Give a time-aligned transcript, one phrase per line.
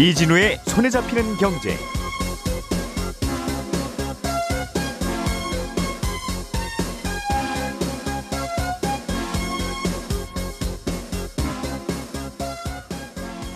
[0.00, 1.76] 이진우의 손에 잡히는 경제.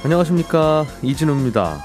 [0.05, 1.79] 안녕하십니까 이진우입니다.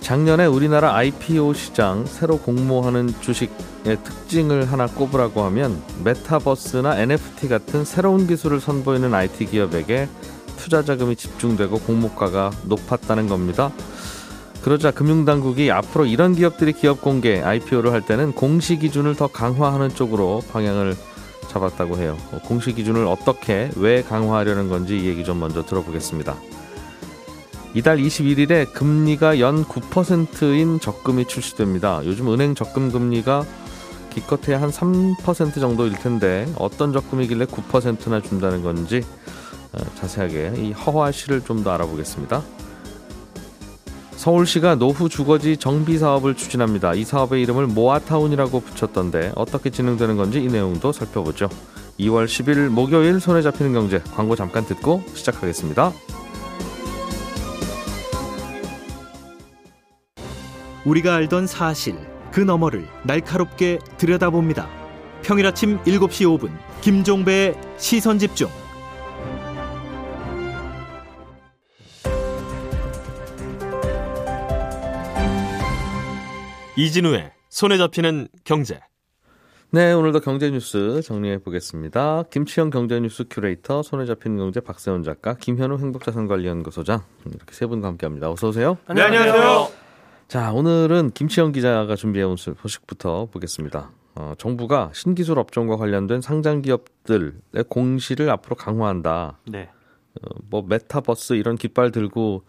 [0.00, 8.26] 작년에 우리나라 IPO 시장 새로 공모하는 주식의 특징을 하나 꼽으라고 하면 메타버스나 NFT 같은 새로운
[8.26, 10.08] 기술을 선보이는 IT 기업에게
[10.64, 13.70] 투자 자금이 집중되고 공모가가 높았다는 겁니다.
[14.62, 20.42] 그러자 금융당국이 앞으로 이런 기업들이 기업 공개 IPO를 할 때는 공시 기준을 더 강화하는 쪽으로
[20.50, 20.96] 방향을
[21.48, 22.16] 잡았다고 해요.
[22.46, 26.34] 공시 기준을 어떻게 왜 강화하려는 건지 이 얘기 좀 먼저 들어보겠습니다.
[27.74, 32.00] 이달 21일에 금리가 연 9%인 적금이 출시됩니다.
[32.06, 33.44] 요즘 은행 적금 금리가
[34.08, 39.43] 기껏해야 한 3% 정도일 텐데 어떤 적금이길래 9%나 준다는 건지 어,
[39.96, 42.42] 자세하게 이 허화 시를 좀 더 알아보겠습니다.
[44.16, 46.94] 서울시가 노후 주거지 정비 사업을 추진합니다.
[46.94, 51.48] 이 사업의 이름을 모아타운이라고 붙였던데 어떻게 진행되는 건지 이 내용도 살펴보죠.
[52.00, 55.92] 2월 10일 목요일 손에 잡히는 경제 광고 잠깐 듣고 시작하겠습니다.
[60.84, 61.96] 우리가 알던 사실
[62.32, 64.68] 그 너머를 날카롭게 들여다봅니다.
[65.22, 66.50] 평일 아침 7시 5분
[66.82, 68.48] 김종배의 시선 집중.
[76.76, 78.80] 이진우의 손에 잡히는 경제.
[79.70, 82.24] 네, 오늘도 경제 뉴스 정리해 보겠습니다.
[82.30, 88.30] 김치영 경제 뉴스 큐레이터, 손에 잡히는 경제 박세훈 작가, 김현우 행복자산관리연구소장 이렇게 세 분과 함께합니다.
[88.30, 88.76] 어서 오세요.
[88.92, 89.68] 네, 안녕하세요.
[90.26, 93.92] 자, 오늘은 김치영 기자가 준비해 온 소식부터 보겠습니다.
[94.16, 97.32] 어, 정부가 신기술 업종과 관련된 상장 기업들의
[97.68, 99.38] 공시를 앞으로 강화한다.
[99.46, 99.70] 네.
[100.20, 102.44] 어, 뭐 메타버스 이런 깃발 들고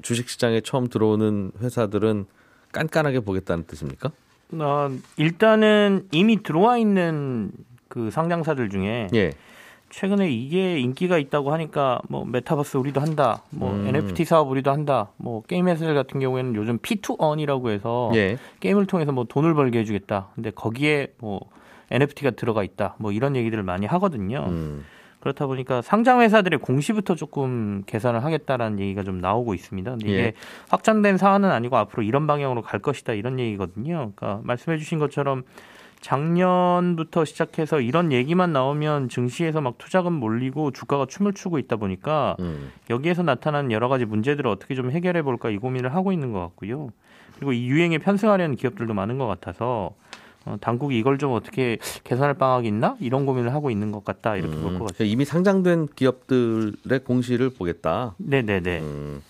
[0.00, 2.26] 주식 시장에 처음 들어오는 회사들은
[2.72, 4.10] 깐깐하게 보겠다는 뜻입니까?
[4.52, 7.50] 어, 일단은 이미 들어와 있는
[7.88, 9.32] 그 상장사들 중에 예.
[9.90, 13.86] 최근에 이게 인기가 있다고 하니까 뭐 메타버스 우리도 한다, 뭐 음.
[13.86, 18.36] NFT 사업 우리도 한다, 뭐 게임 회사들 같은 경우에는 요즘 P2E이라고 해서 예.
[18.60, 20.28] 게임을 통해서 뭐 돈을 벌게 해주겠다.
[20.34, 21.40] 근데 거기에 뭐
[21.90, 24.44] NFT가 들어가 있다, 뭐 이런 얘기들을 많이 하거든요.
[24.48, 24.84] 음.
[25.26, 29.90] 그렇다 보니까 상장 회사들의 공시부터 조금 개선을 하겠다라는 얘기가 좀 나오고 있습니다.
[29.90, 30.32] 근데 이게 예.
[30.68, 34.12] 확정된 사안은 아니고 앞으로 이런 방향으로 갈 것이다 이런 얘기거든요.
[34.14, 35.42] 그러니까 말씀해 주신 것처럼
[36.00, 42.70] 작년부터 시작해서 이런 얘기만 나오면 증시에서 막 투자금 몰리고 주가가 춤을 추고 있다 보니까 음.
[42.88, 46.90] 여기에서 나타난 여러 가지 문제들을 어떻게 좀 해결해 볼까 이 고민을 하고 있는 것 같고요.
[47.34, 50.05] 그리고 이 유행에 편승하려는 기업들도 많은 것 같아서 어,
[50.60, 54.72] 당국이 이걸 좀 어떻게 개선할 방안이 있나 이런 고민을 하고 있는 것 같다 이렇게 볼것
[54.72, 54.78] 음.
[54.86, 55.04] 같습니다.
[55.04, 58.14] 이미 상장된 기업들의 공시를 보겠다.
[58.18, 58.80] 네네네.
[58.80, 59.22] 음.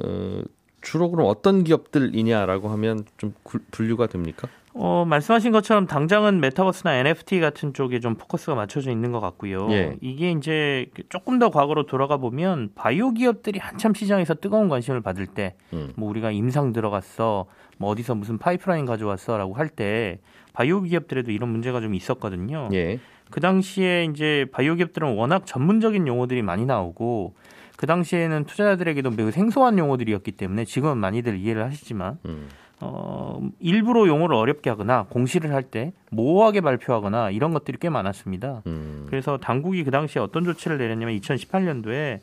[0.00, 0.40] 어,
[0.80, 4.48] 주로 그럼 어떤 기업들이냐라고 하면 좀 구- 분류가 됩니까?
[4.76, 9.70] 어, 말씀하신 것처럼 당장은 메타버스나 NFT 같은 쪽에 좀 포커스가 맞춰져 있는 것 같고요.
[9.70, 9.96] 예.
[10.00, 15.54] 이게 이제 조금 더 과거로 돌아가 보면 바이오 기업들이 한참 시장에서 뜨거운 관심을 받을 때,
[15.72, 15.92] 음.
[15.94, 17.46] 뭐 우리가 임상 들어갔어,
[17.78, 20.18] 뭐 어디서 무슨 파이프라인 가져왔어라고 할 때
[20.54, 22.68] 바이오 기업들에도 이런 문제가 좀 있었거든요.
[22.72, 22.98] 예.
[23.30, 27.34] 그 당시에 이제 바이오 기업들은 워낙 전문적인 용어들이 많이 나오고
[27.76, 32.48] 그 당시에는 투자자들에게도 매우 생소한 용어들이었기 때문에 지금은 많이들 이해를 하시지만 음.
[32.80, 38.62] 어, 일부러 용어를 어렵게 하거나 공시를 할 때 모호하게 발표하거나 이런 것들이 꽤 많았습니다.
[38.66, 39.06] 음.
[39.08, 42.20] 그래서 당국이 그 당시에 어떤 조치를 내렸냐면 2018년도에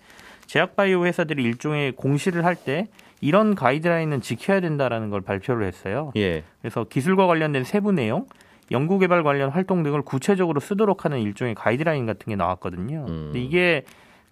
[0.47, 2.87] 제약바이오 회사들이 일종의 공시를 할 때
[3.21, 6.11] 이런 가이드라인은 지켜야 된다라는 걸 발표를 했어요.
[6.15, 6.43] 예.
[6.61, 8.25] 그래서 기술과 관련된 세부 내용,
[8.71, 13.05] 연구개발 관련 활동 등을 구체적으로 쓰도록 하는 일종의 가이드라인 같은 게 나왔거든요.
[13.07, 13.29] 음.
[13.31, 13.83] 근데 이게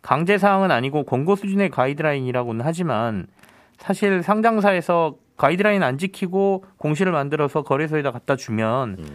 [0.02, 3.28] 강제 사항은 아니고 권고 수준의 가이드라인이라고는 하지만
[3.78, 9.06] 사실 상장사에서 가이드라인 안 지키고 공시를 만들어서 거래소에다 갖다 주면 음.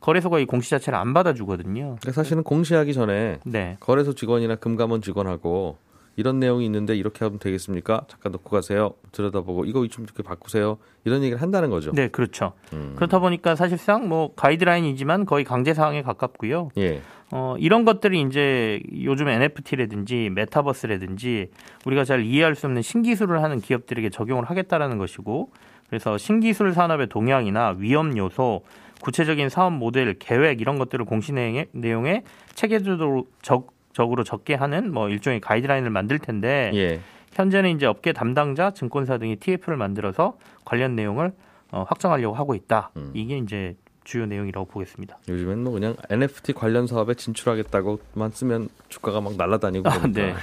[0.00, 1.96] 거래소가 이 공시 자체를 안 받아주거든요.
[2.00, 3.76] 그러니까 사실은 공시하기 전에 네.
[3.80, 5.76] 거래소 직원이나 금감원 직원하고
[6.16, 8.04] 이런 내용이 있는데 이렇게 하면 되겠습니까?
[8.08, 8.94] 잠깐 놓고 가세요.
[9.12, 10.78] 들여다보고 이거 좀 이렇게 바꾸세요.
[11.04, 11.92] 이런 얘기를 한다는 거죠.
[11.92, 12.52] 네, 그렇죠.
[12.72, 12.94] 음.
[12.96, 16.70] 그렇다 보니까 사실상 뭐 가이드라인이지만 거의 강제 사항에 가깝고요.
[16.78, 17.02] 예.
[17.30, 21.50] 어, 이런 것들이 이제 요즘 NFT라든지 메타버스라든지
[21.84, 25.50] 우리가 잘 이해할 수 없는 신기술을 하는 기업들에게 적용을 하겠다라는 것이고
[25.88, 28.62] 그래서 신기술 산업의 동향이나 위험 요소,
[29.02, 32.22] 구체적인 사업 모델, 계획 이런 것들을 공시 내용에,
[32.54, 37.00] 체계적으로 적, 적게 하는 뭐 일종의 가이드라인을 만들 텐데 예.
[37.32, 41.32] 현재는 이제 업계 담당자, 증권사 등이 TF를 만들어서 관련 내용을
[41.70, 42.90] 어, 확정하려고 하고 있다.
[42.96, 43.10] 음.
[43.14, 45.18] 이게 이제 주요 내용이라고 보겠습니다.
[45.28, 50.34] 요즘엔 뭐 그냥 NFT 관련 사업에 진출하겠다고만 쓰면 주가가 막 날아다니고 아, 그러니까 네.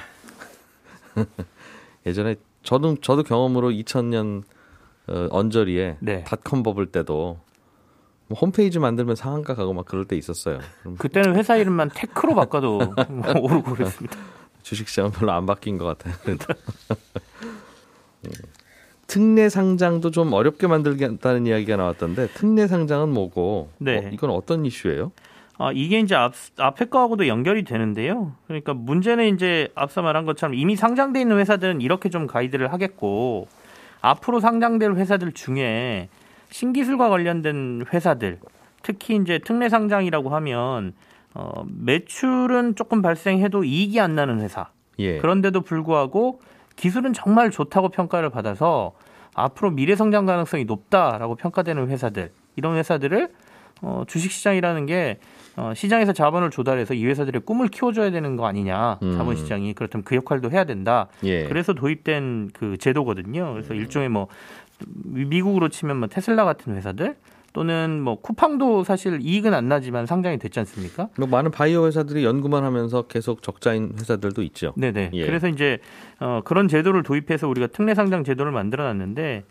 [2.05, 4.43] 예전에 저도 저도 경험으로 2000년
[5.07, 6.23] 어, 언저리에 네.
[6.23, 7.39] 닷컴 버블 때도
[8.27, 10.59] 뭐 홈페이지 만들면 상한가 가고 막 그럴 때 있었어요.
[10.81, 12.79] 그럼 그때는 회사 이름만 테크로 바꿔도
[13.41, 14.17] 오르고 그랬습니다.
[14.63, 16.13] 주식시장은 별로 안 바뀐 것 같아요.
[16.27, 16.37] 음.
[19.07, 23.97] 특례 상장도 좀 어렵게 만들겠다는 이야기가 나왔던데 특례 상장은 뭐고 네.
[23.97, 25.11] 어, 이건 어떤 이슈예요?
[25.57, 28.33] 아, 이게 이제 앞, 앞에 거하고도 연결이 되는데요.
[28.47, 33.47] 그러니까 문제는 이제 앞서 말한 것처럼 이미 상장돼 있는 회사들은 이렇게 좀 가이드를 하겠고
[34.01, 36.09] 앞으로 상장될 회사들 중에
[36.49, 38.39] 신기술과 관련된 회사들
[38.83, 40.93] 특히 이제 특례 상장이라고 하면
[41.33, 44.69] 어, 매출은 조금 발생해도 이익이 안 나는 회사
[44.99, 45.17] 예.
[45.17, 46.41] 그런데도 불구하고
[46.75, 48.93] 기술은 정말 좋다고 평가를 받아서
[49.33, 53.29] 앞으로 미래 성장 가능성이 높다라고 평가되는 회사들 이런 회사들을
[53.81, 55.19] 어, 주식시장이라는 게
[55.57, 59.17] 어, 시장에서 자본을 조달해서 이 회사들의 꿈을 키워줘야 되는 거 아니냐 음.
[59.17, 61.45] 자본시장이 그렇다면 그 역할도 해야 된다 예.
[61.47, 64.27] 그래서 도입된 그 제도거든요 그래서 일종의 뭐
[65.03, 67.15] 미국으로 치면 뭐 테슬라 같은 회사들
[67.53, 71.09] 또는 뭐 쿠팡도 사실 이익은 안 나지만 상장이 됐지 않습니까?
[71.17, 74.73] 뭐 많은 바이오 회사들이 연구만 하면서 계속 적자인 회사들도 있죠.
[74.77, 75.11] 네네.
[75.13, 75.25] 예.
[75.25, 75.79] 그래서 이제
[76.19, 79.43] 어, 그런 제도를 도입해서 우리가 특례 상장 제도를 만들어놨는데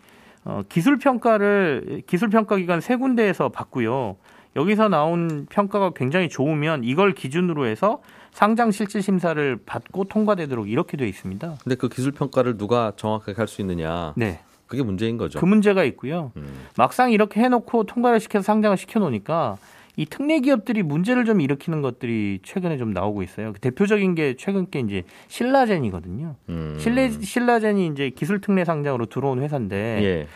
[0.45, 4.17] 어, 기술 평가를 기술 평가 기관 세 군데에서 받고요.
[4.57, 8.01] 여기서 나온 평가가 굉장히 좋으면 이걸 기준으로 해서
[8.33, 11.57] 상장 실질 심사를 받고 통과되도록 이렇게 돼 있습니다.
[11.63, 14.13] 근데 그 기술 평가를 누가 정확하게 할 수 있느냐?
[14.17, 14.41] 네.
[14.67, 15.41] 그게 문제인 거죠.
[15.41, 16.31] 그 문제가 있고요.
[16.37, 16.67] 음.
[16.77, 19.57] 막상 이렇게 해놓고 통과를 시켜서 상장을 시켜놓으니까
[19.97, 23.53] 이 특례 기업들이 문제를 좀 일으키는 것들이 최근에 좀 나오고 있어요.
[23.53, 26.37] 그 대표적인 게 최근 게 이제 신라젠이거든요.
[26.49, 26.77] 음.
[26.79, 30.27] 신레, 신라젠이 이제 기술 특례 상장으로 들어온 회사인데 예.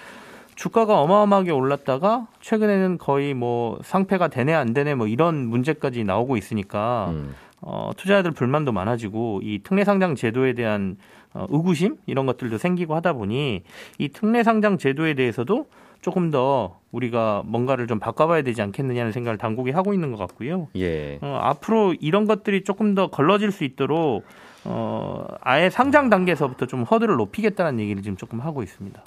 [0.54, 7.08] 주가가 어마어마하게 올랐다가 최근에는 거의 뭐 상패가 되네 안 되네 뭐 이런 문제까지 나오고 있으니까
[7.10, 7.34] 음.
[7.60, 10.96] 어, 투자자들 불만도 많아지고 이 특례 상장 제도에 대한
[11.32, 13.62] 어, 의구심 이런 것들도 생기고 하다 보니
[13.98, 15.66] 이 특례 상장 제도에 대해서도
[16.00, 20.68] 조금 더 우리가 뭔가를 좀 바꿔봐야 되지 않겠느냐는 생각을 당국이 하고 있는 것 같고요.
[20.76, 21.18] 예.
[21.22, 24.24] 어, 앞으로 이런 것들이 조금 더 걸러질 수 있도록
[24.64, 29.02] 어, 아예 상장 단계에서부터 좀 허들을 높이겠다는 얘기를 지금 조금 하고 있습니다.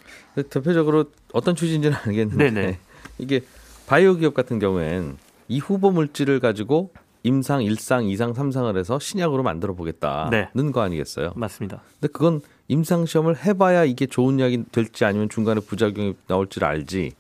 [0.50, 2.80] 대표적으로 어떤 취지인지는 알겠는데 네네.
[3.18, 3.42] 이게
[3.88, 5.18] 바이오 기업 같은 경우엔
[5.48, 6.92] 이 후보 물질을 가지고
[7.24, 10.71] 임상, 일상, 이상, 삼상을 해서 신약으로 만들어 보겠다는 네.
[10.71, 11.33] 거 아니겠어요?
[11.36, 11.81] 맞습니다.
[12.00, 17.13] 근데 그건 임상 시험을 해봐야 이게 좋은 약이 될지 아니면 중간에 부작용이 나올지를 알지.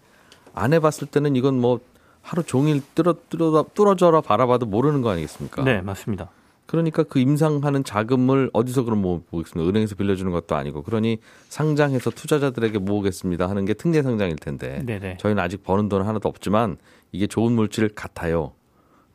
[0.53, 1.79] 안 해봤을 때는 이건 뭐
[2.21, 5.63] 하루 종일 뚫어 뚫어 뚫어져라 바라봐도 모르는 거 아니겠습니까?
[5.63, 6.29] 네, 맞습니다.
[6.67, 9.67] 그러니까 그 임상하는 자금을 어디서 그럼 모으겠습니까?
[9.69, 11.17] 은행에서 빌려주는 것도 아니고 그러니
[11.49, 15.17] 상장해서 투자자들에게 모으겠습니다 하는 게 특례 상장일 텐데 네네.
[15.17, 16.77] 저희는 아직 버는 돈은 하나도 없지만
[17.13, 18.51] 이게 좋은 물질 같아요.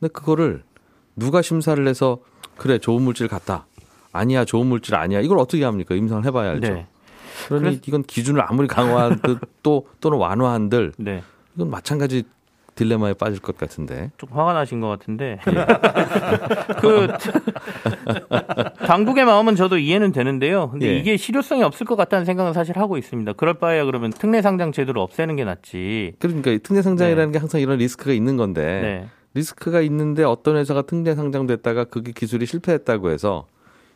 [0.00, 0.64] 근데 그거를
[1.14, 2.18] 누가 심사를 해서
[2.56, 3.66] 그래 좋은 물질 같다.
[4.12, 5.20] 아니야 좋은 물질 아니야.
[5.20, 5.94] 이걸 어떻게 합니까?
[5.94, 6.72] 임상을 해봐야 알죠.
[6.72, 6.86] 네.
[7.48, 11.22] 그러니 그래서- 이건 기준을 아무리 강화한들 또 또는 완화한들 네.
[11.54, 12.24] 이건 마찬가지
[12.82, 14.10] 딜레마에 빠질 것 같은데.
[14.16, 15.38] 조금 화가 나신 것 같은데
[16.80, 17.08] 그
[18.86, 20.70] 당국의 마음은 저도 이해는 되는데요.
[20.70, 20.96] 근데 예.
[20.96, 23.34] 이게 실효성이 없을 것 같다는 생각은 사실 하고 있습니다.
[23.34, 26.14] 그럴 바에야 그러면 특례 상장 제도를 없애는 게 낫지.
[26.18, 29.08] 그러니까 이 특례 상장이라는 게 항상 이런 리스크가 있는 건데 네.
[29.34, 33.46] 리스크가 있는데 어떤 회사가 특례 상장됐다가 그게 기술이 실패했다고 해서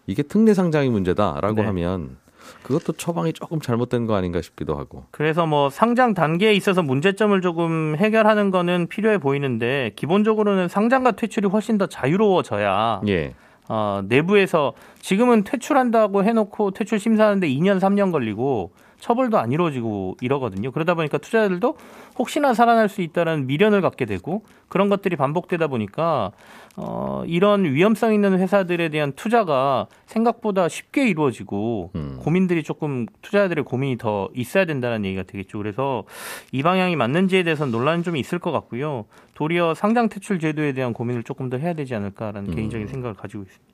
[0.07, 1.66] 이게 특례 상장이 문제다라고 네.
[1.66, 2.16] 하면
[2.62, 5.05] 그것도 처방이 조금 잘못된 거 아닌가 싶기도 하고.
[5.11, 11.79] 그래서 뭐 상장 단계에 있어서 문제점을 조금 해결하는 거는 필요해 보이는데 기본적으로는 상장과 퇴출이 훨씬
[11.79, 13.35] 더 자유로워져야 예.
[13.69, 20.71] 어, 내부에서 지금은 퇴출한다고 해놓고 퇴출 심사하는데 2년 3년 걸리고 처벌도 안 이루어지고 이러거든요.
[20.71, 21.76] 그러다 보니까 투자자들도
[22.19, 26.33] 혹시나 살아날 수 있다는 미련을 갖게 되고 그런 것들이 반복되다 보니까
[26.76, 32.19] 어, 이런 위험성 있는 회사들에 대한 투자가 생각보다 쉽게 이루어지고 음.
[32.21, 35.59] 고민들이 조금 투자자들의 고민이 더 있어야 된다는 얘기가 되겠죠.
[35.59, 36.05] 그래서
[36.53, 39.07] 이 방향이 맞는지에 대해서는 논란이 좀 있을 것 같고요.
[39.35, 42.55] 도리어 상장 퇴출 제도에 대한 고민을 조금 더 해야 되지 않을까라는 음.
[42.55, 43.67] 개인적인 생각을 가지고 있습니다.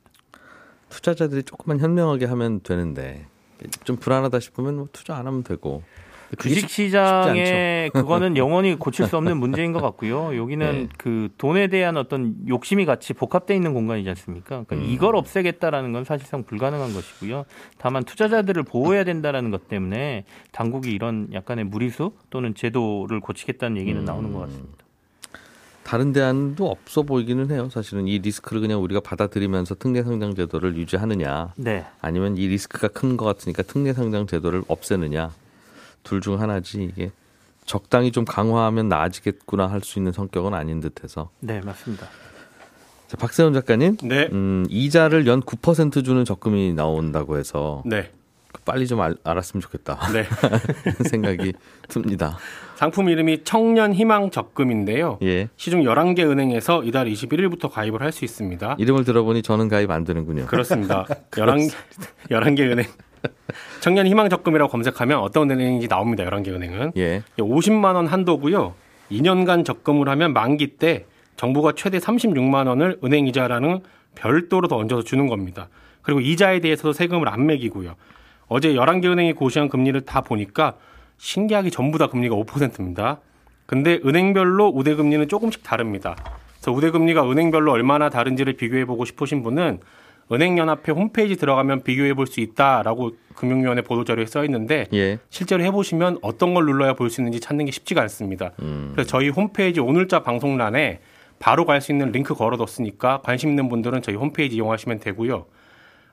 [0.89, 3.25] 투자자들이 조금만 현명하게 하면 되는데
[3.83, 5.83] 좀 불안하다 싶으면 뭐 투자 안 하면 되고.
[6.35, 10.35] 그게 쉽- 주식 시장에 그거는 영원히 고칠 수 없는 문제인 것 같고요.
[10.35, 10.89] 여기는 네.
[10.97, 14.63] 그 돈에 대한 어떤 욕심이 같이 복합돼 있는 공간이지 않습니까?
[14.63, 14.83] 그러니까 음.
[14.89, 17.45] 이걸 없애겠다라는 건 사실상 불가능한 것이고요.
[17.77, 24.05] 다만 투자자들을 보호해야 된다라는 것 때문에 당국이 이런 약간의 무리수 또는 제도를 고치겠다는 얘기는 음.
[24.05, 24.82] 나오는 것 같습니다.
[25.93, 27.69] 다른 대안도 없어 보이기는 해요.
[27.71, 31.85] 사실은 이 리스크를 그냥 우리가 받아들이면서 특례 상장 제도를 유지하느냐, 네.
[32.01, 35.29] 아니면 이 리스크가 큰 것 같으니까 특례 상장 제도를 없애느냐,
[36.01, 37.11] 둘 중 하나지 이게
[37.67, 41.29] 적당히 좀 강화하면 나아지겠구나 할 수 있는 성격은 아닌 듯해서.
[41.41, 42.07] 네, 맞습니다.
[43.07, 44.29] 자, 박세훈 작가님, 네.
[44.31, 48.09] 음, 이자를 연 9% 주는 적금이 나온다고 해서 네.
[48.65, 49.99] 빨리 좀 알, 알았으면 좋겠다.
[50.13, 50.25] 네.
[51.09, 51.53] 생각이
[51.87, 52.37] 듭니다.
[52.75, 55.19] 상품 이름이 청년 희망 적금인데요.
[55.23, 55.49] 예.
[55.57, 58.75] 시중 11개 은행에서 이달 21일부터 가입을 할 수 있습니다.
[58.77, 60.45] 이름을 들어보니 저는 가입 안 되는군요.
[60.45, 61.05] 그렇습니다.
[61.35, 61.69] 11,
[62.29, 62.85] 11개 은행.
[63.79, 66.23] 청년 희망 적금이라고 검색하면 어떤 은행인지 나옵니다.
[66.25, 66.91] 11개 은행은.
[66.97, 67.23] 예.
[67.37, 68.75] 50만 원 한도고요.
[69.11, 71.05] 2년간 적금을 하면 만기 때
[71.37, 73.81] 정부가 최대 36만 원을 은행 이자라는
[74.15, 75.69] 별도로 더 얹어서 주는 겁니다.
[76.03, 77.95] 그리고 이자에 대해서도 세금을 안 매기고요.
[78.47, 80.75] 어제 11개 은행이 고시한 금리를 다 보니까
[81.17, 83.19] 신기하게 전부 다 금리가 5%입니다.
[83.65, 86.15] 근데 은행별로 우대 금리는 조금씩 다릅니다.
[86.55, 89.79] 그래서 우대 금리가 은행별로 얼마나 다른지를 비교해 보고 싶으신 분은
[90.31, 95.19] 은행연합회 홈페이지 들어가면 비교해 볼 수 있다라고 금융위원회 보도자료에 써 있는데 예.
[95.29, 98.51] 실제로 해보시면 어떤 걸 눌러야 볼 수 있는지 찾는 게 쉽지가 않습니다.
[98.93, 100.99] 그래서 저희 홈페이지 오늘자 방송란에
[101.39, 105.45] 바로 갈 수 있는 링크 걸어뒀으니까 관심 있는 분들은 저희 홈페이지 이용하시면 되고요.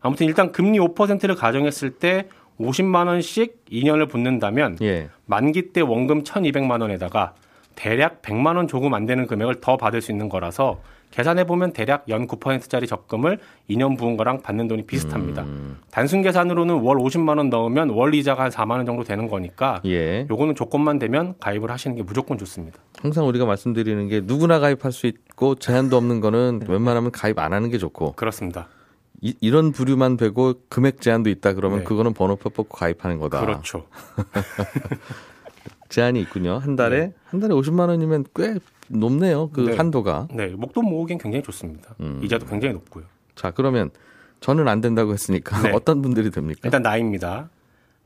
[0.01, 2.29] 아무튼 일단 금리 5%를 가정했을 때
[2.59, 5.09] 50만 원씩 2년을 붙는다면 예.
[5.27, 7.35] 만기 때 원금 1,200만 원에다가
[7.75, 10.81] 대략 100만 원 조금 안 되는 금액을 더 받을 수 있는 거라서
[11.11, 13.39] 계산해 보면 대략 연 9%짜리 적금을
[13.69, 15.45] 2년 부은 거랑 받는 돈이 비슷합니다.
[15.91, 20.27] 단순 계산으로는 월 50만 원 넣으면 월 이자가 한 4만 원 정도 되는 거니까 예.
[20.31, 22.79] 요거는 조건만 되면 가입을 하시는 게 무조건 좋습니다.
[23.01, 27.71] 항상 우리가 말씀드리는 게 누구나 가입할 수 있고 제한도 없는 거는 웬만하면 가입 안 하는
[27.71, 28.69] 게 좋고 그렇습니다.
[29.23, 31.85] 이, 런 부류만 되고 금액 제한도 있다 그러면 네.
[31.85, 33.41] 그거는 번호표 뽑고 가입하는 거다.
[33.41, 33.87] 그렇죠.
[35.91, 36.59] 제한이 있군요.
[36.59, 38.55] 한 달에 한 달에 50만 원이면 꽤
[38.89, 39.51] 높네요.
[39.51, 39.77] 그 네.
[39.77, 40.29] 한도가.
[40.33, 41.95] 네, 목돈 모으기엔 굉장히 좋습니다.
[42.01, 42.21] 음.
[42.23, 43.05] 이자도 굉장히 높고요.
[43.35, 43.91] 자, 그러면
[44.41, 45.71] 저는 안 된다고 했으니까 네.
[45.75, 46.61] 어떤 분들이 됩니까?
[46.65, 47.51] 일단 나이입니다.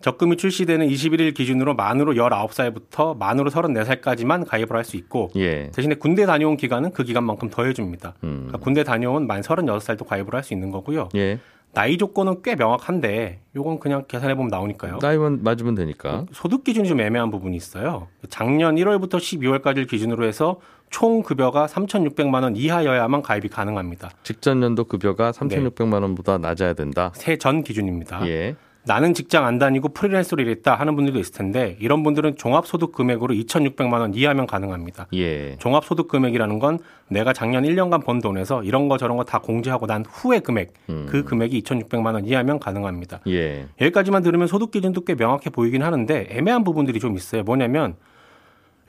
[0.04, 5.70] 적금이 출시되는 21일 기준으로 만으로 19살부터 만으로 34살까지만 가입을 할 수 있고 예.
[5.75, 8.12] 대신에 군대 다녀온 기간은 그 기간만큼 더해줍니다.
[8.23, 8.34] 음.
[8.49, 11.08] 그러니까 군대 다녀온 만 36살도 가입을 할 수 있는 거고요.
[11.14, 11.38] 예.
[11.73, 14.99] 나이 조건은 꽤 명확한데 요건 그냥 계산해 보면 나오니까요.
[15.00, 16.26] 나이만 맞으면 되니까.
[16.32, 18.08] 소득 기준이 좀 애매한 부분이 있어요.
[18.28, 24.11] 작년 1월부터 12월까지를 기준으로 해서 총 급여가 3,600만 원 이하여야만 가입이 가능합니다.
[24.23, 27.11] 직전 연도 급여가 3,600만 원보다 낮아야 된다.
[27.14, 28.28] 새전 기준입니다.
[28.28, 28.54] 예.
[28.86, 33.94] 나는 직장 안 다니고 프리랜서로 일했다 하는 분들도 있을 텐데 이런 분들은 종합소득 금액으로 2,600만
[33.94, 35.06] 원 이하면 가능합니다.
[35.14, 35.56] 예.
[35.58, 40.04] 종합소득 금액이라는 건 내가 작년 1년간 번 돈에서 이런 거 저런 거 다 공제하고 난
[40.06, 41.06] 후의 금액, 음.
[41.08, 43.20] 그 금액이 2,600만 원 이하면 가능합니다.
[43.28, 43.66] 예.
[43.80, 47.42] 여기까지만 들으면 소득 기준도 꽤 명확해 보이긴 하는데 애매한 부분들이 좀 있어요.
[47.42, 47.96] 뭐냐면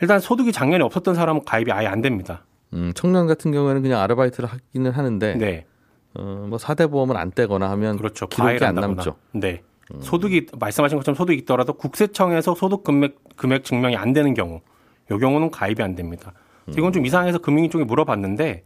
[0.02, 2.44] 일단 소득이 작년에 없었던 사람은 가입이 아예 안 됩니다.
[2.74, 5.66] 음, 청년 같은 경우에는 그냥 아르바이트를 하기는 하는데 네,
[6.16, 8.28] 어, 뭐 사대 보험을 안 떼거나 하면 그렇죠.
[8.28, 8.76] 기록이 안.
[8.76, 9.16] 남죠.
[9.32, 9.62] 네.
[10.00, 14.62] 소득이 말씀하신 것처럼 소득이 있더라도 국세청에서 소득 금액 금액 증명이 안 되는 경우,
[15.12, 16.34] 요 경우는 가입이 안 됩니다.
[16.70, 18.64] 이건 좀 이상해서 금융위 쪽에 물어봤는데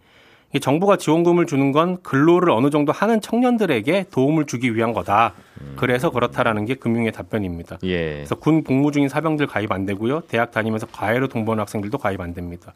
[0.51, 5.33] 이게 정부가 지원금을 주는 건 근로를 어느 정도 하는 청년들에게 도움을 주기 위한 거다.
[5.75, 7.77] 그래서 그렇다라는 게 금융의 답변입니다.
[7.83, 8.13] 예.
[8.15, 10.21] 그래서 군 복무 중인 사병들 가입 안 되고요.
[10.21, 12.73] 대학 다니면서 과외로 동번한 학생들도 가입 안 됩니다.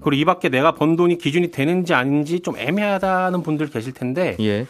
[0.00, 4.66] 그리고 이 밖에 내가 번 돈이 기준이 되는지 아닌지 좀 애매하다는 분들 계실 텐데 예.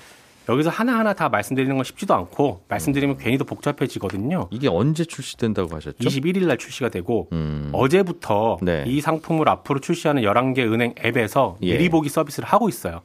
[0.48, 4.48] 여기서 하나하나 다 말씀드리는 건 쉽지도 않고 말씀드리면 괜히 더 복잡해지거든요.
[4.50, 5.96] 이게 언제 출시된다고 하셨죠?
[5.98, 7.70] 21일 날 출시가 되고 음.
[7.72, 8.84] 어제부터 네.
[8.86, 11.76] 이 상품을 앞으로 출시하는 11개 은행 앱에서 예.
[11.76, 13.02] 미리 보기 서비스를 하고 있어요.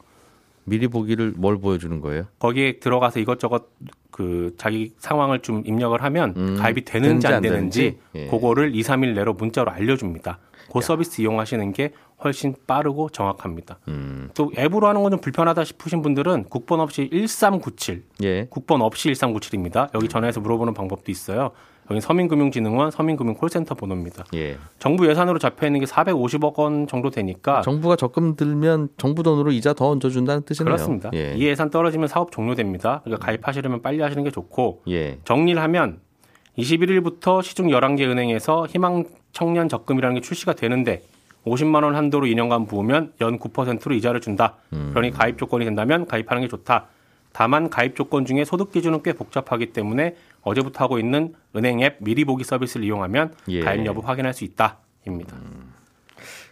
[0.65, 2.27] 미리 보기를 뭘 보여주는 거예요?
[2.39, 3.69] 거기에 들어가서 이것저것
[4.11, 7.99] 그 자기 상황을 좀 입력을 하면 음, 가입이 되는지 안 되는지, 되는지?
[8.15, 8.27] 예.
[8.27, 10.39] 그거를 2, 3일 내로 문자로 알려줍니다.
[10.71, 11.91] 그 서비스 이용하시는 게
[12.23, 13.77] 훨씬 빠르고 정확합니다.
[13.87, 14.29] 음.
[14.33, 18.45] 또 앱으로 하는 건 좀 불편하다 싶으신 분들은 국번 없이 1397, 예.
[18.49, 19.93] 국번 없이 1397입니다.
[19.93, 21.51] 여기 전화해서 물어보는 방법도 있어요.
[21.91, 24.23] 여기 서민금융진흥원 서민금융 콜센터 번호입니다.
[24.33, 24.57] 예.
[24.79, 29.73] 정부 예산으로 잡혀 있는 게 450억 원 정도 되니까 정부가 적금 들면 정부 돈으로 이자
[29.73, 30.73] 더 얹어준다는 뜻이네요.
[30.73, 31.11] 그렇습니다.
[31.13, 31.33] 예.
[31.35, 33.01] 이 예산 떨어지면 사업 종료됩니다.
[33.03, 35.19] 그러니까 가입하시려면 빨리 하시는 게 좋고 예.
[35.25, 35.99] 정리를 하면
[36.57, 41.01] 21일부터 시중 11개 은행에서 희망 청년 적금이라는 게 출시가 되는데
[41.45, 44.55] 50만 원 한도로 2년간 부으면 연 9%로 이자를 준다.
[44.69, 46.87] 그러니 가입 조건이 된다면 가입하는 게 좋다.
[47.33, 52.25] 다만 가입 조건 중에 소득 기준은 꽤 복잡하기 때문에 어제부터 하고 있는 은행 앱 미리
[52.25, 53.61] 보기 서비스를 이용하면 예.
[53.61, 55.35] 가입 여부 확인할 수 있다입니다.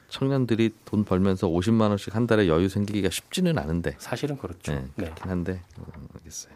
[0.10, 3.95] 청년들이 돈 벌면서 50만 원씩 한 달에 여유 생기기가 쉽지는 않은데.
[3.98, 4.74] 사실은 그렇죠.
[4.74, 5.05] 네, 네.
[5.05, 6.53] 그렇긴 한데 어, 알겠어요.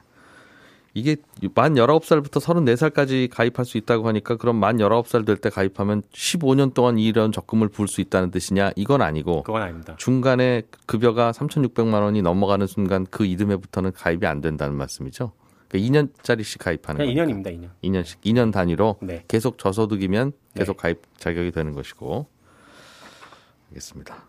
[0.95, 1.17] 이게
[1.53, 6.97] 만 19살부터 34살까지 가입할 수 있다고 하니까 그럼 만 19살 될 때 가입하면 15년 동안
[6.97, 8.71] 이런 적금을 부을 수 있다는 뜻이냐?
[8.77, 9.95] 이건 아니고 그건 아닙니다.
[9.97, 15.33] 중간에 급여가 3,600만 원이 넘어가는 순간 그 이듬해부터는 가입이 안 된다는 말씀이죠.
[15.67, 17.13] 그러니까 2년짜리씩 가입하는 거예요.
[17.13, 17.47] 2년입니다.
[17.47, 17.69] 2년.
[17.83, 19.25] 2년씩 2년 단위로 네.
[19.27, 20.81] 계속 저소득이면 계속 네.
[20.81, 22.25] 가입 자격이 되는 것이고.
[23.71, 24.23] 알겠습니다.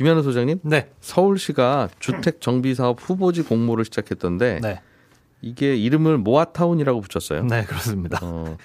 [0.00, 0.88] 김현우 소장님, 네.
[1.02, 4.80] 서울시가 주택 정비 사업 후보지 공모를 시작했던데 네.
[5.42, 7.44] 이게 이름을 모아타운이라고 붙였어요.
[7.44, 8.18] 네, 그렇습니다.
[8.22, 8.56] 어,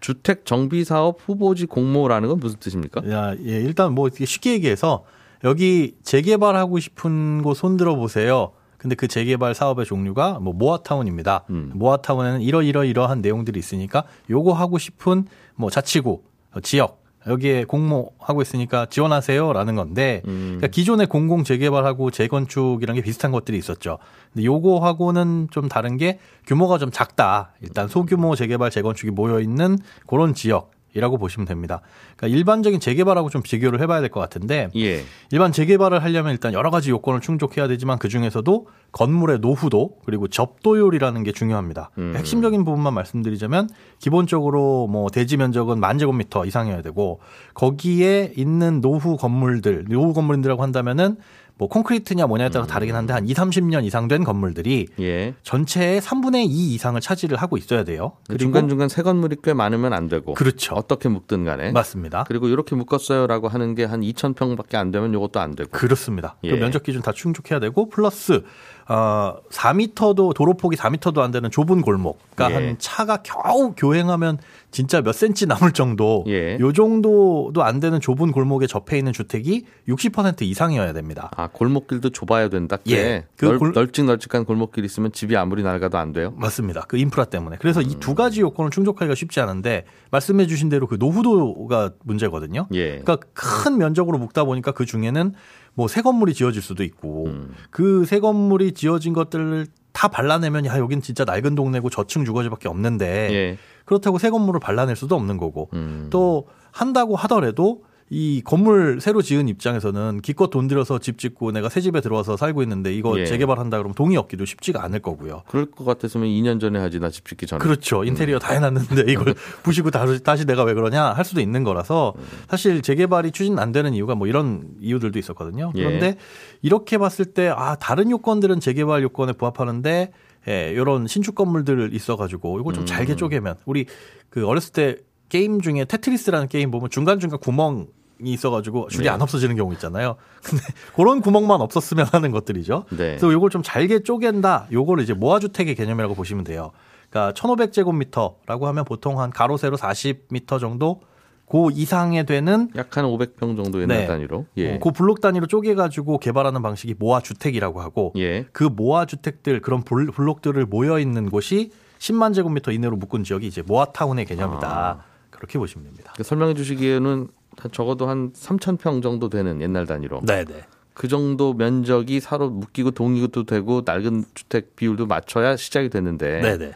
[0.00, 3.02] 주택 정비 사업 후보지 공모라는 건 무슨 뜻입니까?
[3.10, 5.04] 야, 예, 일단 뭐 쉽게 얘기해서
[5.44, 8.52] 여기 재개발하고 싶은 곳 손들어 보세요.
[8.78, 11.44] 근데 그 재개발 사업의 종류가 뭐 모아타운입니다.
[11.50, 11.72] 음.
[11.74, 18.42] 모아타운에는 이러 이러 이러한 내용들이 있으니까 요거 하고 싶은 뭐 자치구, 어, 지역 여기에 공모하고
[18.42, 20.58] 있으니까 지원하세요라는 건데 음.
[20.58, 23.98] 그러니까 기존의 공공 재개발하고 재건축이란 게 비슷한 것들이 있었죠.
[24.32, 27.52] 근데 요거하고는 좀 다른 게 규모가 좀 작다.
[27.60, 31.80] 일단 소규모 재개발 재건축이 모여 있는 그런 지역 이라고 보시면 됩니다.
[32.16, 35.02] 그러니까 일반적인 재개발하고 좀 비교를 해봐야 될 것 같은데 예.
[35.30, 41.22] 일반 재개발을 하려면 일단 여러 가지 요건을 충족해야 되지만 그 중에서도 건물의 노후도 그리고 접도율이라는
[41.22, 41.90] 게 중요합니다.
[41.98, 42.12] 음.
[42.14, 43.68] 핵심적인 부분만 말씀드리자면
[43.98, 47.20] 기본적으로 뭐 대지 면적은 만 제곱미터 이상이어야 되고
[47.54, 51.16] 거기에 있는 노후 건물들, 노후 건물들이라고 한다면은
[51.58, 55.34] 뭐 콘크리트냐 뭐냐에 따라 다르긴 한데 한 2, 30년 이상 된 건물들이 예.
[55.42, 58.12] 전체의 3분의 2 이상을 차지를 하고 있어야 돼요.
[58.26, 60.34] 그리고 중간중간 새 건물이 꽤 많으면 안 되고.
[60.34, 60.74] 그렇죠.
[60.74, 61.70] 어떻게 묶든 간에.
[61.70, 62.24] 맞습니다.
[62.26, 65.70] 그리고 이렇게 묶었어요라고 하는 게 한 2,000평밖에 안 되면 이것도 안 되고.
[65.70, 66.36] 그렇습니다.
[66.44, 66.50] 예.
[66.50, 68.42] 그 면적 기준 다 충족해야 되고 플러스
[68.88, 72.18] 어 4미터도 도로폭이 4미터도 안 되는 좁은 골목.
[72.34, 72.66] 그러니까 예.
[72.66, 74.38] 한 차가 겨우 교행하면
[74.70, 76.24] 진짜 몇 센치 남을 정도.
[76.28, 76.58] 예.
[76.58, 81.30] 요 정도도 안 되는 좁은 골목에 접해 있는 주택이 60% 이상이어야 됩니다.
[81.36, 82.76] 아, 골목길도 좁아야 된다.
[82.84, 82.96] 꽤.
[82.96, 83.24] 예.
[83.36, 86.32] 그 넓, 골- 널찍널찍한 골목길 있으면 집이 아무리 낡아도 안 돼요.
[86.36, 86.82] 맞습니다.
[86.88, 87.56] 그 인프라 때문에.
[87.60, 88.00] 그래서 이 음.
[88.00, 92.66] 두 가지 요건을 충족하기가 쉽지 않은데 말씀해 주신 대로 그 노후도가 문제거든요.
[92.72, 92.98] 예.
[93.00, 95.34] 그러니까 큰 면적으로 묶다 보니까 그 중에는
[95.74, 97.54] 뭐 새 건물이 지어질 수도 있고 음.
[97.70, 103.58] 그새 건물이 지어진 것들을 다 발라내면 야 여긴 진짜 낡은 동네고 저층 주거지밖에 없는데 예.
[103.84, 106.08] 그렇다고 새 건물을 발라낼 수도 없는 거고 음.
[106.10, 111.80] 또 한다고 하더라도 이 건물 새로 지은 입장에서는 기껏 돈 들여서 집 짓고 내가 새
[111.80, 113.24] 집에 들어와서 살고 있는데 이거 예.
[113.24, 115.44] 재개발한다 그러면 동의 얻기도 쉽지가 않을 거고요.
[115.48, 117.58] 그럴 것 같았으면 2년 전에 하지 나 집 짓기 전에.
[117.64, 118.04] 그렇죠.
[118.04, 119.32] 인테리어 다 해놨는데 이걸
[119.64, 122.12] 부시고 다시, 다시 내가 왜 그러냐 할 수도 있는 거라서
[122.50, 125.72] 사실 재개발이 추진 안 되는 이유가 뭐 이런 이유들도 있었거든요.
[125.76, 125.82] 예.
[125.82, 126.16] 그런데
[126.60, 130.12] 이렇게 봤을 때 아, 다른 요건들은 재개발 요건에 부합하는데
[130.48, 133.86] 예, 이런 신축 건물들 있어가지고 이걸 좀 잘게 쪼개면 우리
[134.28, 134.96] 그 어렸을 때
[135.30, 139.10] 게임 중에 테트리스라는 게임 보면 중간중간 구멍 이 있어가지고 줄이 네.
[139.10, 140.16] 안 없어지는 경우 있잖아요.
[140.44, 140.62] 근데
[140.94, 142.84] 그런 구멍만 없었으면 하는 것들이죠.
[142.90, 142.96] 네.
[142.96, 144.68] 그래서 요걸 좀 잘게 쪼갠다.
[144.70, 146.70] 요거를 이제 모아주택의 개념이라고 보시면 돼요.
[147.10, 151.00] 그러니까 1,500제곱미터라고 하면 보통 한 가로 세로 40m 정도
[151.46, 154.06] 그 이상에 되는 약 한 500평 정도 옛날 네.
[154.06, 154.46] 단위로.
[154.56, 154.74] 예.
[154.74, 158.46] 어, 그 블록 단위로 쪼개가지고 개발하는 방식이 모아 주택이라고 하고 예.
[158.52, 163.62] 그 모아 주택들 그런 블- 블록들을 모여 있는 곳이 10만 제곱미터 이내로 묶은 지역이 이제
[163.62, 164.68] 모아타운의 개념이다.
[164.68, 165.02] 아.
[165.30, 166.12] 그렇게 보시면 됩니다.
[166.16, 167.28] 그 설명해 주시기에는 한
[167.72, 170.20] 적어도 한 3,000평 정도 되는 옛날 단위로.
[170.24, 170.62] 네 네.
[170.94, 176.72] 그 정도 면적이 서로 묶이고 동이도 되고 낡은 주택 비율도 맞춰야 시작이 되는데 네 네.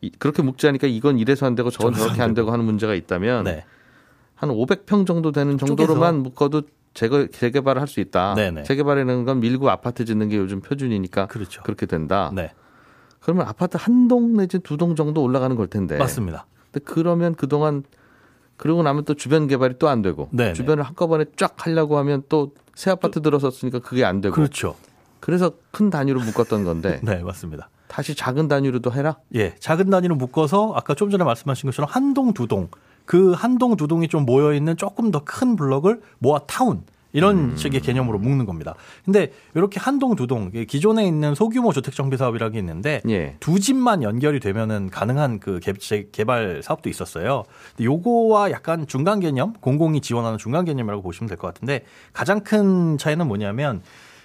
[0.00, 3.44] 이- 그렇게 묶지 않으니까 이건 이래서 안 되고 저건 저렇게 안안 되고 하는 문제가 있다면
[3.44, 3.64] 네.
[4.34, 6.62] 한 500평 정도 되는 정도로만 묶어도
[6.94, 8.34] 재개, 재개발을 할 수 있다.
[8.34, 8.64] 네네.
[8.64, 11.62] 재개발이라는 건 밀고 아파트 짓는 게 요즘 표준이니까 그렇죠.
[11.62, 12.32] 그렇게 된다.
[12.34, 12.52] 네.
[13.20, 15.96] 그러면 아파트 한 동 내지 두 동 정도 올라가는 걸 텐데.
[15.98, 16.46] 맞습니다.
[16.72, 17.84] 근데 그러면 그동안
[18.60, 20.52] 그러고 나면 또 주변 개발이 또 안 되고 네네.
[20.52, 24.74] 주변을 한꺼번에 쫙 하려고 하면 또 새 아파트 들어섰으니까 그게 안 되고 그렇죠.
[25.18, 27.68] 그래서 큰 단위로 묶었던 건데 네, 맞습니다.
[27.88, 29.16] 다시 작은 단위로도 해라.
[29.34, 32.68] 예, 작은 단위로 묶어서 아까 좀 전에 말씀하신 것처럼 한 동, 두 동.
[33.04, 37.56] 그 한 동, 두 동이 좀 모여 있는 조금 더 큰 블럭을 모아 타운 이런
[37.56, 38.74] 식의 개념으로 묶는 겁니다.
[39.04, 43.36] 근데 이렇게 한 동, 두 동, 기존에 있는 소규모 주택 정비 사업이라고 있는데 예.
[43.40, 45.72] 두 집만 연결이 되면은 가능한 그 개-
[46.12, 47.44] 개발 사업도 있었어요.
[47.76, 52.98] 근데 요거와 약간 중간 개념, 공공이 지원하는 중간 개념이라고 보시면 될 것 같은데 가장 큰
[52.98, 53.82] 차이는 뭐냐면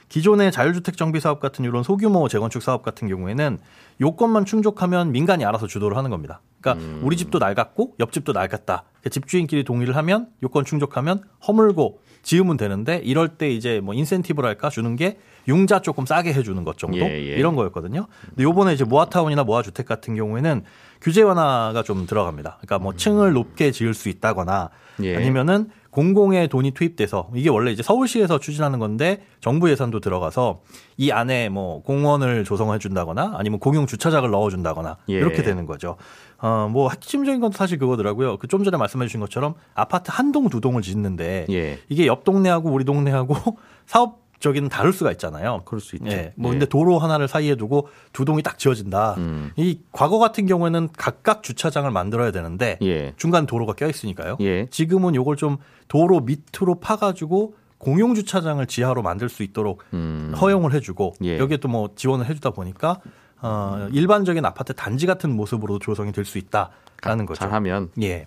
[0.10, 3.58] 기존의 자율주택 정비 사업 같은 이런 소규모 재건축 사업 같은 경우에는
[4.02, 6.42] 요건만 충족하면 민간이 알아서 주도를 하는 겁니다.
[6.62, 8.84] 그러니까 우리 집도 낡았고 옆집도 낡았다.
[8.84, 14.96] 그러니까 집주인끼리 동의를 하면 요건 충족하면 허물고 지으면 되는데 이럴 때 이제 뭐 인센티브랄까 주는
[14.96, 17.36] 게 융자 조금 싸게 해주는 것 정도 예, 예.
[17.36, 18.08] 이런 거였거든요.
[18.30, 20.64] 근데 요번에 이제 모아타운이나 모아주택 같은 경우에는
[21.02, 22.58] 규제 완화가 좀 들어갑니다.
[22.62, 24.72] 그러니까 뭐 층을 높게 지을 수 있다거나
[25.04, 25.16] 예.
[25.16, 30.60] 아니면은 공공의 돈이 투입돼서 이게 원래 이제 서울시에서 추진하는 건데 정부 예산도 들어가서
[30.98, 35.14] 이 안에 뭐 공원을 조성해 준다거나 아니면 공용 주차장을 넣어 준다거나 예.
[35.14, 35.96] 이렇게 되는 거죠.
[36.40, 38.38] 어, 뭐 핵심적인 건 사실 그거더라고요.
[38.40, 41.80] 그 좀 전에 말씀해 주신 것처럼 아파트 한 동 두 동을 짓는데 예.
[41.88, 43.36] 이게 옆 동네하고 우리 동네하고
[43.88, 45.62] 사업 적인 다를 수가 있잖아요.
[45.66, 46.08] 그럴 수 있죠.
[46.12, 46.34] 예.
[46.36, 46.54] 뭐 예.
[46.54, 49.16] 근데 도로 하나를 사이에 두고 두 동이 딱 지어진다.
[49.18, 49.52] 음.
[49.56, 53.14] 이 과거 같은 경우에는 각각 주차장을 만들어야 되는데 예.
[53.18, 54.38] 중간 도로가 껴 있으니까요.
[54.42, 54.68] 예.
[54.68, 60.34] 지금은 요걸 좀 도로 밑으로 파가지고 공용 주차장을 지하로 만들 수 있도록 음.
[60.40, 61.38] 허용을 해주고 예.
[61.40, 63.00] 여기에 또 뭐 지원을 해주다 보니까
[63.42, 67.40] 어, 일반적인 아파트 단지 같은 모습으로 조성이 될 수 있다라는 거죠.
[67.40, 68.26] 잘하면 예.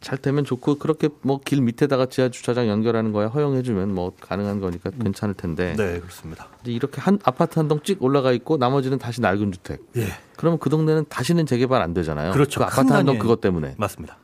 [0.00, 4.90] 잘 되면 좋고 그렇게 뭐 길 밑에다가 지하 주차장 연결하는 거야 허용해주면 뭐 가능한 거니까
[4.90, 6.48] 괜찮을 텐데 네, 그렇습니다.
[6.64, 9.80] 이렇게 한 아파트 한 동 찍 올라가 있고 나머지는 다시 낡은 주택.
[9.96, 10.06] 예.
[10.36, 12.32] 그러면 그 동네는 다시는 재개발 안 되잖아요.
[12.32, 12.60] 그렇죠.
[12.60, 13.74] 그 아파트 한동큰 그것 때문에.
[13.78, 14.16] 맞습니다.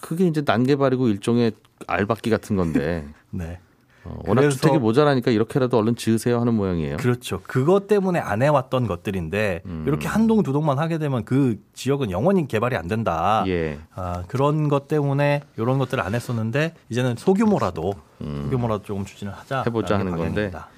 [0.00, 1.52] 그게 이제 난개발이고 일종의
[1.86, 3.58] 알박기 같은 건데 네.
[4.04, 6.96] 어, 워낙 주택이 모자라니까 이렇게라도 얼른 지으세요 하는 모양이에요.
[6.96, 7.40] 그렇죠.
[7.44, 9.84] 그것 때문에 안 해왔던 것들인데 음.
[9.86, 13.44] 이렇게 한 동 두 동만 하게 되면 그 지역은 영원히 개발이 안 된다.
[13.46, 13.78] 예.
[13.94, 19.60] 아, 그런 것 때문에 이런 것들을 안 했었는데 이제는 소규모라도 소규모라도 조금 추진을 하자.
[19.60, 19.66] 음.
[19.66, 20.50] 해보자 하는 건데.
[20.50, 20.68] 방향입니다.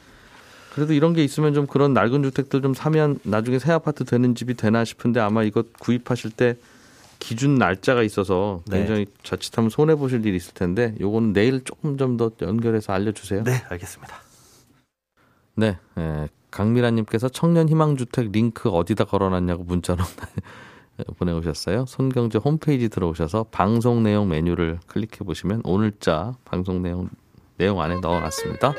[0.75, 4.55] 그래도 이런 게 있으면 좀 그런 낡은 주택들 좀 사면 나중에 새 아파트 되는 집이
[4.55, 6.57] 되나 싶은데 아마 이거 구입하실 때
[7.19, 8.79] 기준 날짜가 있어서 네.
[8.79, 13.45] 굉장히 자칫하면 손해 보실 일이 있을 텐데 요거는 내일 조금 좀 더 연결해서 알려주세요.
[13.45, 14.17] 네, 알겠습니다.
[15.57, 20.03] 네, 예, 강미라님께서 청년 희망주택 링크 어디다 걸어놨냐고 문자로
[21.19, 21.87] 보내오셨어요.
[21.87, 27.09] 손경제 홈페이지 들어오셔서 방송 내용 메뉴를 클릭해 보시면 오늘자 방송 내용
[27.57, 28.75] 내용 안에 넣어놨습니다.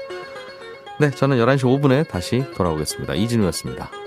[0.99, 3.15] 네, 저는 11시 5분에 다시 돌아오겠습니다.
[3.15, 4.04] 이진우였습니다.